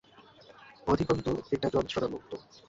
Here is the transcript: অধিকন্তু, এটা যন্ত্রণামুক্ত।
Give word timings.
অধিকন্তু, 0.87 1.31
এটা 1.51 1.67
যন্ত্রণামুক্ত। 1.73 2.31